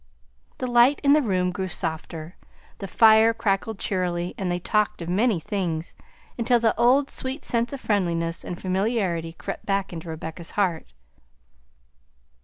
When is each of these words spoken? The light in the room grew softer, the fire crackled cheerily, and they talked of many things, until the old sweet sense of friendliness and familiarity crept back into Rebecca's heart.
The 0.57 0.65
light 0.65 0.99
in 1.03 1.13
the 1.13 1.21
room 1.21 1.51
grew 1.51 1.67
softer, 1.67 2.35
the 2.79 2.87
fire 2.87 3.35
crackled 3.35 3.77
cheerily, 3.77 4.33
and 4.35 4.49
they 4.51 4.57
talked 4.57 4.99
of 4.99 5.09
many 5.09 5.39
things, 5.39 5.93
until 6.39 6.59
the 6.59 6.75
old 6.75 7.11
sweet 7.11 7.43
sense 7.43 7.71
of 7.71 7.79
friendliness 7.79 8.43
and 8.43 8.59
familiarity 8.59 9.33
crept 9.33 9.67
back 9.67 9.93
into 9.93 10.09
Rebecca's 10.09 10.51
heart. 10.57 10.91